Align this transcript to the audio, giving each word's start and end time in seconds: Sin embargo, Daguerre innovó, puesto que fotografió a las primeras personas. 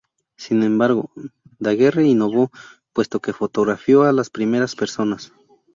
Sin 0.35 0.63
embargo, 0.63 1.11
Daguerre 1.59 2.07
innovó, 2.07 2.49
puesto 2.91 3.19
que 3.19 3.33
fotografió 3.33 4.01
a 4.01 4.11
las 4.11 4.31
primeras 4.31 4.75
personas. 4.75 5.31